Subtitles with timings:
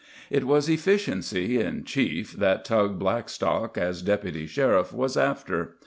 [0.31, 5.75] It was efficiency, in chief, that Tug Blackstock, as Deputy Sheriff, was after.